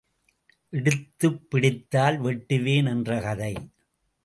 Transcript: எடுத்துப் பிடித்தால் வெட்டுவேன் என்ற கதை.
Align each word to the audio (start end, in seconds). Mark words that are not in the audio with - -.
எடுத்துப் 0.69 1.49
பிடித்தால் 1.49 2.21
வெட்டுவேன் 2.21 2.87
என்ற 2.87 3.21
கதை. 3.21 3.53